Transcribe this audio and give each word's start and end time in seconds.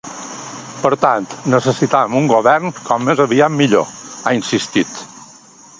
Per 0.85 0.91
tant 1.03 1.27
necessitem 1.55 2.17
un 2.21 2.31
govern 2.33 2.73
com 2.89 3.07
més 3.11 3.23
aviat 3.27 3.55
millor, 3.61 3.95
ha 4.31 4.35
insistit. 4.41 5.01